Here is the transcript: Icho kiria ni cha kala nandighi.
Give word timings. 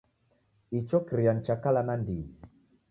Icho 0.79 0.97
kiria 1.05 1.31
ni 1.33 1.41
cha 1.45 1.55
kala 1.63 1.81
nandighi. 1.87 2.27